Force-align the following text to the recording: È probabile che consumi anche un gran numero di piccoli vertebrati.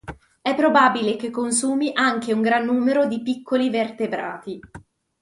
È 0.41 0.55
probabile 0.55 1.15
che 1.15 1.29
consumi 1.29 1.91
anche 1.93 2.33
un 2.33 2.41
gran 2.41 2.65
numero 2.65 3.05
di 3.05 3.21
piccoli 3.21 3.69
vertebrati. 3.69 4.59